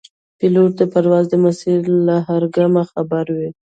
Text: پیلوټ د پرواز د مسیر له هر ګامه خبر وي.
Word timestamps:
پیلوټ 0.37 0.71
د 0.79 0.81
پرواز 0.93 1.25
د 1.29 1.35
مسیر 1.45 1.79
له 2.07 2.15
هر 2.27 2.43
ګامه 2.55 2.83
خبر 2.91 3.25
وي. 3.37 3.49